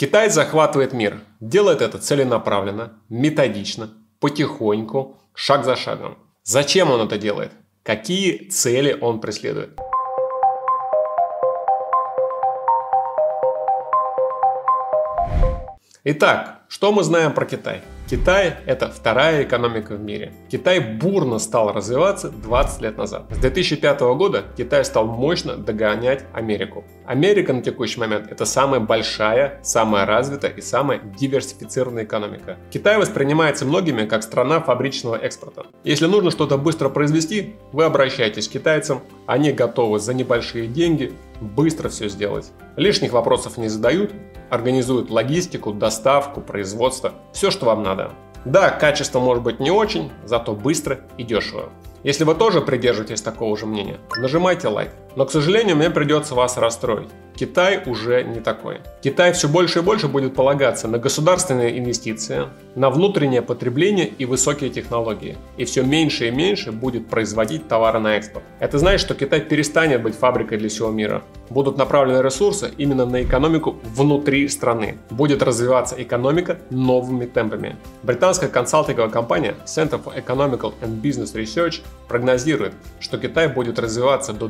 [0.00, 1.22] Китай захватывает мир.
[1.40, 3.90] Делает это целенаправленно, методично,
[4.20, 6.18] потихоньку, шаг за шагом.
[6.44, 7.50] Зачем он это делает?
[7.82, 9.76] Какие цели он преследует?
[16.04, 17.82] Итак, что мы знаем про Китай?
[18.10, 20.32] Китай– это вторая экономика в мире.
[20.50, 23.26] Китай бурно стал развиваться 20 лет назад.
[23.30, 26.86] С 2005 года Китай стал мощно догонять Америку.
[27.04, 32.56] Америка на текущий момент– это самая большая, самая развитая и самая диверсифицированная экономика.
[32.70, 35.66] Китай воспринимается многими как страна фабричного экспорта.
[35.84, 41.88] Если нужно что-то быстро произвести, вы обращаетесь к китайцам, они готовы за небольшие деньги быстро
[41.88, 42.52] все сделать.
[42.76, 44.12] Лишних вопросов не задают,
[44.50, 48.12] организуют логистику, доставку, производство, все, что вам надо.
[48.44, 51.70] Да, качество может быть не очень, зато быстро и дешево.
[52.04, 54.90] Если вы тоже придерживаетесь такого же мнения, нажимайте лайк.
[55.18, 57.08] Но, к сожалению, мне придется вас расстроить.
[57.34, 58.80] Китай уже не такой.
[59.00, 64.70] Китай все больше и больше будет полагаться на государственные инвестиции, на внутреннее потребление и высокие
[64.70, 65.36] технологии.
[65.56, 68.44] И все меньше и меньше будет производить товары на экспорт.
[68.58, 71.22] Это значит, что Китай перестанет быть фабрикой для всего мира.
[71.48, 74.98] Будут направлены ресурсы именно на экономику внутри страны.
[75.10, 77.76] Будет развиваться экономика новыми темпами.
[78.02, 84.48] Британская консалтинговая компания Center for Economical and Business Research прогнозирует, что Китай будет развиваться до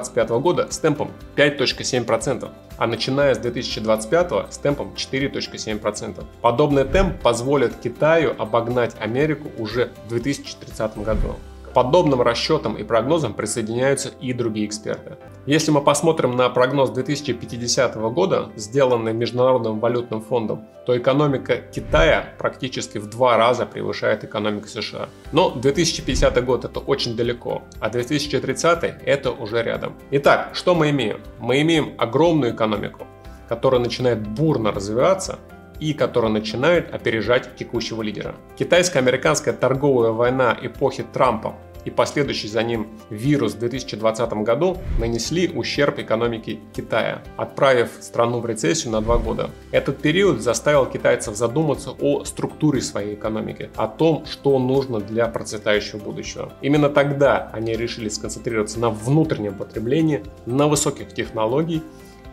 [0.00, 6.24] 2025 года с темпом 5.7% 4%, а начиная с 2025 с темпом 4.7%.
[6.40, 11.36] Подобный темп позволит Китаю обогнать Америку уже в 2030 году
[11.74, 15.16] подобным расчетам и прогнозам присоединяются и другие эксперты.
[15.44, 22.98] Если мы посмотрим на прогноз 2050 года, сделанный Международным валютным фондом, то экономика Китая практически
[22.98, 25.08] в два раза превышает экономику США.
[25.32, 29.94] Но 2050 год это очень далеко, а 2030 это уже рядом.
[30.12, 31.20] Итак, что мы имеем?
[31.40, 33.06] Мы имеем огромную экономику,
[33.48, 35.38] которая начинает бурно развиваться,
[35.84, 38.34] и который начинает опережать текущего лидера.
[38.56, 45.98] Китайско-американская торговая война эпохи Трампа и последующий за ним вирус в 2020 году нанесли ущерб
[45.98, 49.50] экономике Китая, отправив страну в рецессию на два года.
[49.72, 55.98] Этот период заставил китайцев задуматься о структуре своей экономики, о том, что нужно для процветающего
[55.98, 56.50] будущего.
[56.62, 61.82] Именно тогда они решили сконцентрироваться на внутреннем потреблении, на высоких технологиях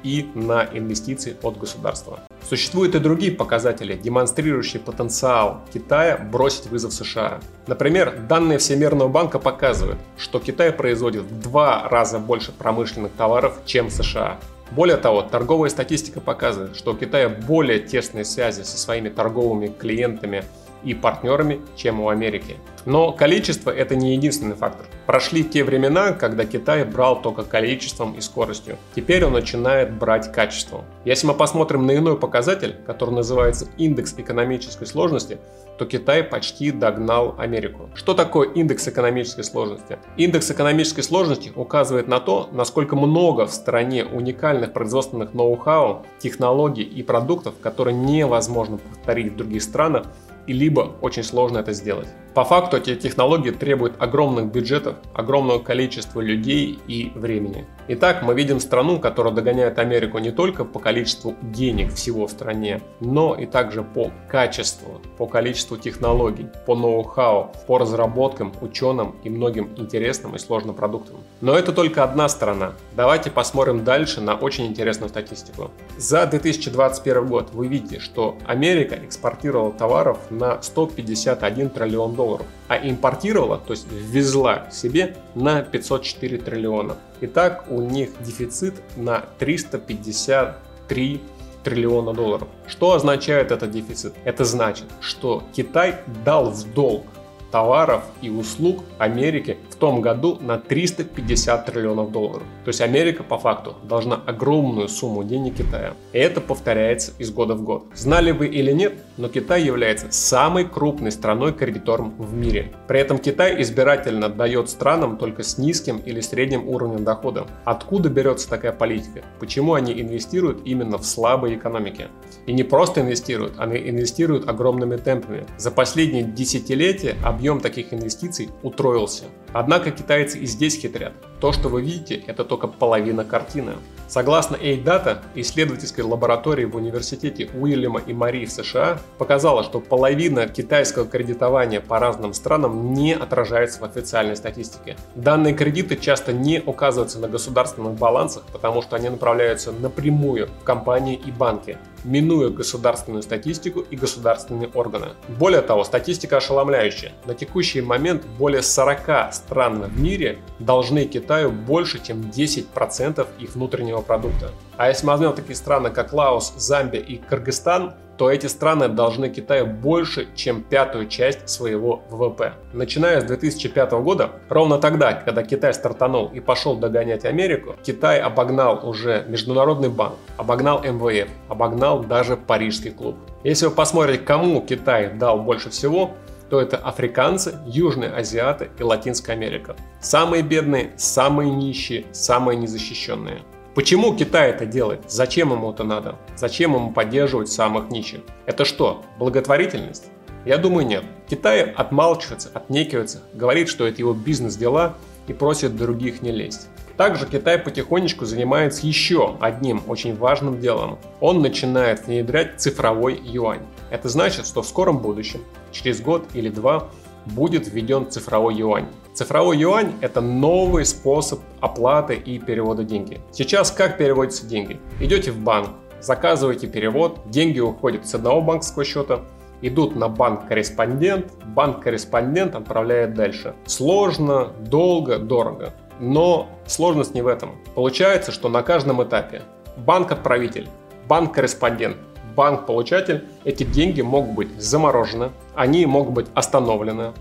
[0.03, 2.21] и на инвестиции от государства.
[2.47, 7.39] Существуют и другие показатели, демонстрирующие потенциал Китая бросить вызов США.
[7.67, 13.89] Например, данные Всемирного банка показывают, что Китай производит в два раза больше промышленных товаров, чем
[13.89, 14.39] США.
[14.71, 20.45] Более того, торговая статистика показывает, что у Китая более тесные связи со своими торговыми клиентами
[20.83, 22.57] и партнерами, чем у Америки.
[22.85, 24.87] Но количество это не единственный фактор.
[25.05, 28.77] Прошли те времена, когда Китай брал только количеством и скоростью.
[28.95, 30.83] Теперь он начинает брать качеством.
[31.05, 35.39] Если мы посмотрим на иной показатель, который называется индекс экономической сложности,
[35.77, 37.89] то Китай почти догнал Америку.
[37.95, 39.97] Что такое индекс экономической сложности?
[40.15, 47.01] Индекс экономической сложности указывает на то, насколько много в стране уникальных производственных ноу-хау, технологий и
[47.01, 50.05] продуктов, которые невозможно повторить в других странах
[50.47, 52.07] и либо очень сложно это сделать.
[52.33, 57.65] По факту эти технологии требуют огромных бюджетов, огромного количества людей и времени.
[57.89, 62.79] Итак, мы видим страну, которая догоняет Америку не только по количеству денег всего в стране,
[63.01, 69.69] но и также по качеству, по количеству технологий, по ноу-хау, по разработкам, ученым и многим
[69.75, 71.17] интересным и сложным продуктам.
[71.41, 72.75] Но это только одна сторона.
[72.95, 75.71] Давайте посмотрим дальше на очень интересную статистику.
[75.97, 82.20] За 2021 год вы видите, что Америка экспортировала товаров на 151 триллион долларов,
[82.67, 86.95] а импортировала, то есть ввезла себе на 504 триллиона.
[87.21, 91.21] Итак, у них дефицит на 353
[91.63, 92.47] триллиона долларов.
[92.67, 94.13] Что означает этот дефицит?
[94.23, 95.95] Это значит, что Китай
[96.25, 97.05] дал в долг
[97.51, 102.43] товаров и услуг Америки в том году на 350 триллионов долларов.
[102.63, 105.95] То есть Америка по факту должна огромную сумму денег Китая.
[106.13, 107.85] И это повторяется из года в год.
[107.95, 112.71] Знали вы или нет, но Китай является самой крупной страной-кредитором в мире.
[112.87, 117.47] При этом Китай избирательно дает странам только с низким или средним уровнем дохода.
[117.65, 119.23] Откуда берется такая политика?
[119.39, 122.05] Почему они инвестируют именно в слабые экономики?
[122.45, 125.47] И не просто инвестируют, они инвестируют огромными темпами.
[125.57, 129.23] За последние десятилетия объем таких инвестиций утроился.
[129.53, 131.13] Однако китайцы и здесь хитрят.
[131.39, 133.73] То, что вы видите, это только половина картины.
[134.07, 141.07] Согласно A-Data, исследовательской лаборатории в университете Уильяма и Мари в США показала, что половина китайского
[141.07, 144.97] кредитования по разным странам не отражается в официальной статистике.
[145.15, 151.15] Данные кредиты часто не указываются на государственных балансах, потому что они направляются напрямую в компании
[151.15, 151.77] и банки.
[152.03, 155.09] Минуя государственную статистику и государственные органы.
[155.39, 157.13] Более того, статистика ошеломляющая.
[157.25, 164.01] На текущий момент более 40 стран в мире должны Китаю больше, чем 10% их внутреннего
[164.01, 164.51] продукта.
[164.77, 169.29] А если мы возьмем такие страны, как Лаос, Замбия и Кыргызстан, то эти страны должны
[169.29, 172.53] Китаю больше, чем пятую часть своего ВВП.
[172.71, 178.87] Начиная с 2005 года, ровно тогда, когда Китай стартанул и пошел догонять Америку, Китай обогнал
[178.87, 183.15] уже Международный банк, обогнал МВФ, обогнал даже Парижский клуб.
[183.43, 186.11] Если вы посмотрите, кому Китай дал больше всего,
[186.51, 189.75] то это африканцы, южные азиаты и Латинская Америка.
[189.99, 193.41] Самые бедные, самые нищие, самые незащищенные.
[193.73, 195.09] Почему Китай это делает?
[195.09, 196.17] Зачем ему это надо?
[196.35, 198.19] Зачем ему поддерживать самых нищих?
[198.45, 200.07] Это что, благотворительность?
[200.43, 201.05] Я думаю, нет.
[201.29, 204.95] Китай отмалчивается, отнекивается, говорит, что это его бизнес-дела
[205.27, 206.67] и просит других не лезть.
[206.97, 210.99] Также Китай потихонечку занимается еще одним очень важным делом.
[211.21, 213.61] Он начинает внедрять цифровой юань.
[213.89, 215.41] Это значит, что в скором будущем,
[215.71, 216.89] через год или два,
[217.25, 218.87] будет введен цифровой юань.
[219.13, 223.19] Цифровой юань– это новый способ оплаты и перевода деньги.
[223.31, 224.79] Сейчас как переводятся деньги?
[224.99, 225.69] Идете в банк,
[225.99, 229.21] заказываете перевод, деньги уходят с одного банковского счета,
[229.61, 233.53] идут на банк-корреспондент, банк-корреспондент отправляет дальше.
[233.65, 235.73] Сложно, долго, дорого.
[235.99, 237.51] Но сложность не в этом.
[237.75, 239.43] Получается, что на каждом этапе
[239.77, 240.67] банк-отправитель,
[241.07, 241.97] банк-корреспондент,
[242.41, 247.11] банк-получатель, эти деньги могут быть заморожены, они могут быть остановлены,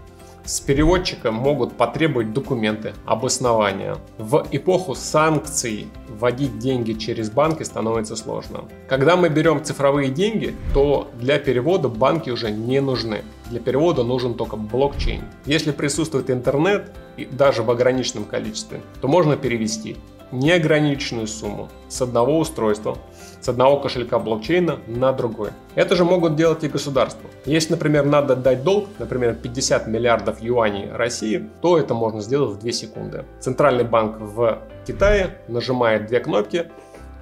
[0.47, 3.97] с переводчика могут потребовать документы, обоснования.
[4.17, 8.65] В эпоху санкций вводить деньги через банки становится сложно.
[8.89, 13.21] Когда мы берем цифровые деньги, то для перевода банки уже не нужны.
[13.51, 15.23] Для перевода нужен только блокчейн.
[15.45, 19.99] Если присутствует интернет, и даже в ограниченном количестве, то можно перевести
[20.33, 22.99] неограниченную сумму с одного устройства,
[23.41, 25.51] с одного кошелька блокчейна на другой.
[25.75, 27.29] Это же могут делать и государства.
[27.47, 32.61] Если, например, надо дать долг, например, 50 миллиардов юаней России, то это можно сделать в
[32.61, 33.25] 2 секунды.
[33.41, 36.71] Центральный банк в Китае нажимает две кнопки,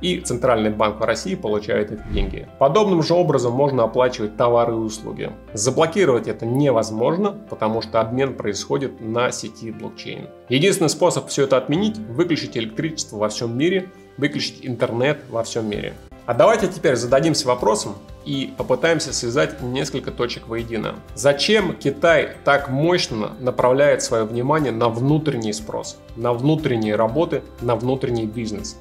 [0.00, 2.48] и Центральный банк России получает эти деньги.
[2.58, 5.32] Подобным же образом можно оплачивать товары и услуги.
[5.52, 10.28] Заблокировать это невозможно, потому что обмен происходит на сети блокчейн.
[10.48, 15.94] Единственный способ все это отменить– выключить электричество во всем мире, выключить интернет во всем мире.
[16.26, 17.94] А давайте теперь зададимся вопросом
[18.26, 20.96] и попытаемся связать несколько точек воедино.
[21.14, 28.26] Зачем Китай так мощно направляет свое внимание на внутренний спрос, на внутренние работы, на внутренний
[28.26, 28.76] бизнес?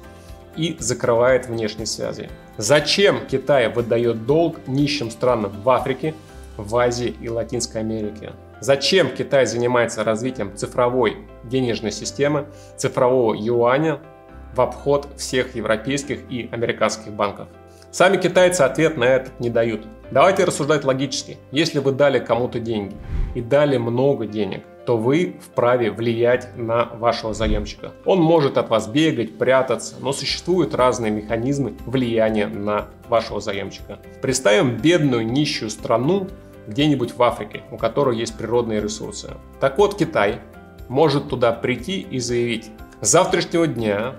[0.58, 2.28] И закрывает внешние связи.
[2.56, 6.14] Зачем Китай выдает долг нищим странам в Африке,
[6.56, 8.32] в Азии и Латинской Америке?
[8.60, 12.46] Зачем Китай занимается развитием цифровой денежной системы,
[12.76, 14.00] цифрового юаня
[14.54, 17.46] в обход всех европейских и американских банков?
[17.92, 19.86] Сами китайцы ответ на это не дают.
[20.10, 21.38] Давайте рассуждать логически.
[21.52, 22.96] Если вы дали кому-то деньги
[23.36, 27.92] и дали много денег, то вы вправе влиять на вашего заемщика.
[28.06, 33.98] Он может от вас бегать, прятаться, но существуют разные механизмы влияния на вашего заемщика.
[34.22, 36.28] Представим бедную нищую страну
[36.68, 39.34] где-нибудь в Африке, у которой есть природные ресурсы.
[39.60, 40.40] Так вот, Китай
[40.88, 42.70] может туда прийти и заявить,
[43.02, 44.14] с завтрашнего дня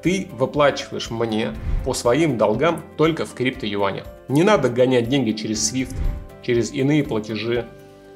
[0.00, 4.04] ты выплачиваешь мне по своим долгам только в крипто-юанях.
[4.28, 5.96] Не надо гонять деньги через SWIFT,
[6.40, 7.66] через иные платежи,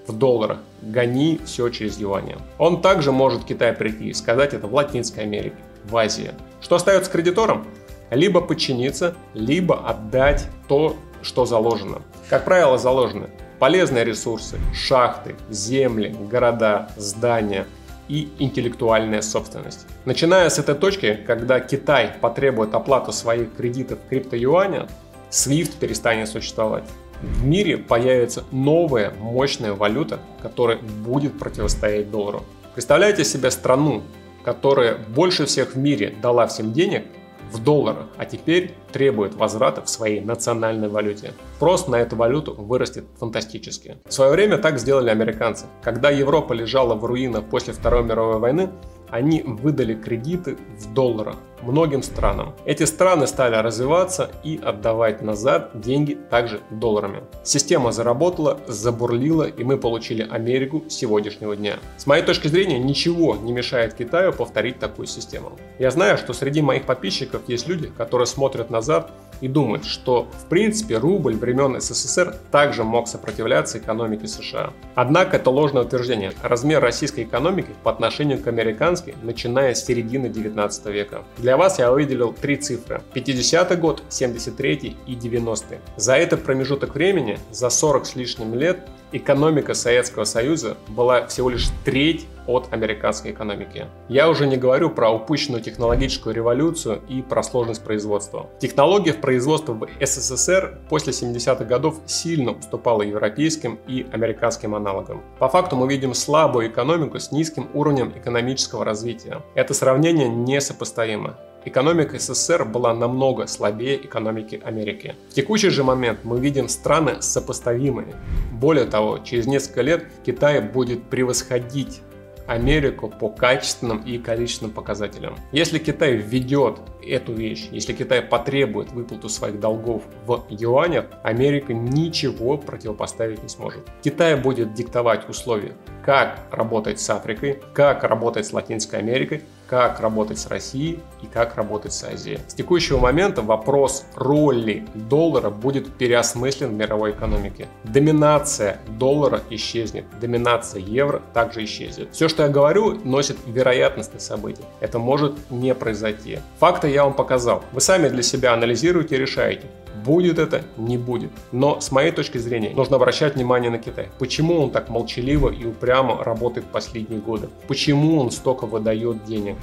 [0.08, 0.58] в долларах.
[0.82, 2.36] Гони все через юани.
[2.58, 6.32] Он также может Китай прийти и сказать это в Латинской Америке, в Азии.
[6.60, 7.66] Что остается кредиторам?
[8.10, 12.02] Либо подчиниться, либо отдать то, что заложено.
[12.28, 17.66] Как правило, заложены полезные ресурсы, шахты, земли, города, здания
[18.08, 19.86] и интеллектуальная собственность.
[20.04, 24.86] Начиная с этой точки, когда Китай потребует оплату своих кредитов в криптоюане,
[25.30, 26.84] SWIFT перестанет существовать
[27.22, 32.44] в мире появится новая мощная валюта, которая будет противостоять доллару.
[32.75, 34.02] Представляете себе страну,
[34.44, 37.04] которая больше всех в мире дала всем денег
[37.52, 41.32] в долларах, а теперь требует возврата в своей национальной валюте.
[41.56, 43.96] Спрос на эту валюту вырастет фантастически.
[44.06, 45.66] В свое время так сделали американцы.
[45.82, 48.70] Когда Европа лежала в руинах после Второй мировой войны,
[49.08, 52.54] они выдали кредиты в долларах многим странам.
[52.64, 57.22] Эти страны стали развиваться и отдавать назад деньги также долларами.
[57.44, 61.78] Система заработала, забурлила и мы получили Америку сегодняшнего дня.
[61.96, 65.52] С моей точки зрения ничего не мешает Китаю повторить такую систему.
[65.78, 69.10] Я знаю, что среди моих подписчиков есть люди, которые смотрят назад
[69.40, 74.72] и думают, что в принципе рубль времен СССР также мог сопротивляться экономике США.
[74.94, 76.32] Однако это ложное утверждение.
[76.42, 81.22] Размер российской экономики по отношению к американской начиная с середины 19 века.
[81.36, 83.00] Для Для вас я выделил три цифры.
[83.14, 85.78] 50-й год, 73-й и 90-й.
[85.96, 91.68] За этот промежуток времени, за 40 с лишним лет, экономика Советского Союза была всего лишь
[91.84, 93.86] треть от американской экономики.
[94.08, 98.48] Я уже не говорю про упущенную технологическую революцию и про сложность производства.
[98.58, 105.22] Технология в производстве в СССР после 70-х годов сильно уступала европейским и американским аналогам.
[105.38, 109.42] По факту мы видим слабую экономику с низким уровнем экономического развития.
[109.54, 111.36] Это сравнение несопоставимо.
[111.64, 115.14] Экономика СССР была намного слабее экономики Америки.
[115.30, 118.14] В текущий же момент мы видим страны сопоставимые.
[118.52, 122.00] Более того, через несколько лет Китай будет превосходить
[122.48, 125.36] Америку по качественным и количественным показателям.
[125.52, 132.56] Если Китай введет эту вещь, если Китай потребует выплату своих долгов в юанях, Америка ничего
[132.56, 133.80] противопоставить не сможет.
[134.02, 140.38] Китай будет диктовать условия, как работать с Африкой, как работать с Латинской Америкой, как работать
[140.38, 142.40] с Россией и как работать с Азией.
[142.48, 147.68] С текущего момента вопрос роли доллара будет переосмыслен в мировой экономике.
[147.84, 152.08] Доминация доллара исчезнет, доминация евро также исчезнет.
[152.12, 154.64] Все, что я говорю, носит вероятностные события.
[154.80, 156.38] Это может не произойти.
[156.58, 157.62] Факты я вам показал.
[157.72, 159.66] Вы сами для себя анализируете и решаете,
[160.08, 161.30] Будет это, не будет.
[161.52, 164.08] Но с моей точки зрения нужно обращать внимание на Китай.
[164.18, 167.50] Почему он так молчаливо и упрямо работает последние годы?
[167.66, 169.56] Почему он столько выдает денег?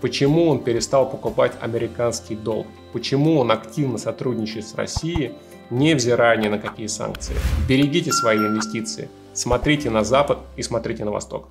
[0.00, 2.68] Почему он перестал покупать американский долг?
[2.92, 5.32] Почему он активно сотрудничает с Россией,
[5.68, 7.34] невзирая ни на какие санкции?
[7.68, 9.08] Берегите свои инвестиции.
[9.32, 11.48] Смотрите на Запад и смотрите на Восток.